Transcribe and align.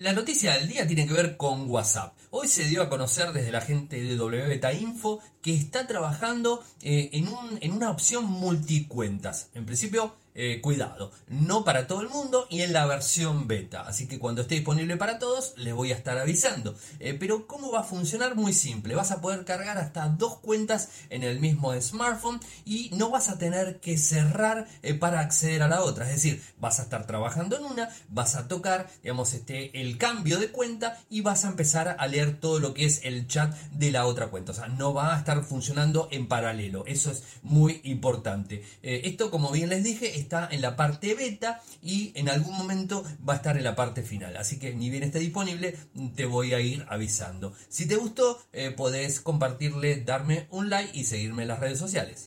La 0.00 0.12
noticia 0.12 0.52
del 0.52 0.68
día 0.68 0.86
tiene 0.86 1.06
que 1.06 1.14
ver 1.14 1.38
con 1.38 1.70
WhatsApp. 1.70 2.14
Hoy 2.38 2.48
se 2.48 2.64
dio 2.64 2.82
a 2.82 2.90
conocer 2.90 3.32
desde 3.32 3.50
la 3.50 3.62
gente 3.62 3.98
de 3.98 4.14
WBeta 4.14 4.70
Info 4.74 5.20
que 5.40 5.54
está 5.54 5.86
trabajando 5.86 6.62
eh, 6.82 7.08
en, 7.14 7.28
un, 7.28 7.58
en 7.62 7.72
una 7.72 7.90
opción 7.90 8.26
multicuentas. 8.26 9.48
En 9.54 9.64
principio, 9.64 10.14
eh, 10.38 10.60
cuidado, 10.60 11.12
no 11.28 11.64
para 11.64 11.86
todo 11.86 12.02
el 12.02 12.10
mundo 12.10 12.46
y 12.50 12.60
en 12.60 12.74
la 12.74 12.84
versión 12.84 13.48
beta. 13.48 13.82
Así 13.82 14.06
que 14.06 14.18
cuando 14.18 14.42
esté 14.42 14.56
disponible 14.56 14.98
para 14.98 15.18
todos, 15.18 15.54
les 15.56 15.72
voy 15.72 15.92
a 15.92 15.94
estar 15.94 16.18
avisando. 16.18 16.76
Eh, 17.00 17.14
pero 17.14 17.46
¿cómo 17.46 17.72
va 17.72 17.80
a 17.80 17.84
funcionar? 17.84 18.34
Muy 18.34 18.52
simple. 18.52 18.94
Vas 18.94 19.12
a 19.12 19.22
poder 19.22 19.46
cargar 19.46 19.78
hasta 19.78 20.08
dos 20.08 20.36
cuentas 20.40 20.90
en 21.08 21.22
el 21.22 21.40
mismo 21.40 21.72
smartphone 21.80 22.38
y 22.66 22.90
no 22.92 23.08
vas 23.08 23.30
a 23.30 23.38
tener 23.38 23.80
que 23.80 23.96
cerrar 23.96 24.66
para 25.00 25.20
acceder 25.20 25.62
a 25.62 25.68
la 25.68 25.82
otra. 25.82 26.04
Es 26.04 26.16
decir, 26.16 26.42
vas 26.58 26.80
a 26.80 26.82
estar 26.82 27.06
trabajando 27.06 27.56
en 27.56 27.64
una, 27.64 27.88
vas 28.10 28.34
a 28.36 28.46
tocar, 28.46 28.90
digamos, 29.02 29.32
este, 29.32 29.80
el 29.80 29.96
cambio 29.96 30.38
de 30.38 30.50
cuenta 30.50 31.00
y 31.08 31.22
vas 31.22 31.46
a 31.46 31.48
empezar 31.48 31.96
a 31.98 32.06
leer 32.08 32.25
todo 32.32 32.60
lo 32.60 32.74
que 32.74 32.84
es 32.84 33.00
el 33.04 33.26
chat 33.26 33.54
de 33.72 33.90
la 33.90 34.06
otra 34.06 34.28
cuenta. 34.28 34.52
O 34.52 34.54
sea, 34.54 34.68
no 34.68 34.94
va 34.94 35.14
a 35.14 35.18
estar 35.18 35.42
funcionando 35.44 36.08
en 36.10 36.26
paralelo. 36.26 36.84
Eso 36.86 37.10
es 37.10 37.22
muy 37.42 37.80
importante. 37.84 38.64
esto, 38.82 39.30
como 39.30 39.50
bien 39.50 39.68
les 39.68 39.84
dije, 39.84 40.18
está 40.18 40.48
en 40.50 40.60
la 40.60 40.76
parte 40.76 41.14
beta 41.14 41.62
y 41.82 42.12
en 42.14 42.28
algún 42.28 42.56
momento 42.56 43.04
va 43.26 43.34
a 43.34 43.36
estar 43.36 43.56
en 43.56 43.64
la 43.64 43.76
parte 43.76 44.02
final. 44.02 44.36
Así 44.36 44.58
que 44.58 44.74
ni 44.74 44.90
bien 44.90 45.02
esté 45.02 45.18
disponible, 45.18 45.76
te 46.14 46.26
voy 46.26 46.54
a 46.54 46.60
ir 46.60 46.84
avisando. 46.88 47.52
Si 47.68 47.86
te 47.86 47.96
gustó, 47.96 48.40
eh, 48.52 48.70
podés 48.70 49.20
compartirle, 49.20 50.02
darme 50.02 50.46
un 50.50 50.70
like 50.70 50.96
y 50.98 51.04
seguirme 51.04 51.42
en 51.42 51.48
las 51.48 51.60
redes 51.60 51.78
sociales. 51.78 52.14